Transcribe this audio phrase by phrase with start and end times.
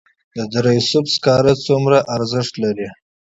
[0.35, 2.87] د دره صوف سکاره څومره کیفیت لري؟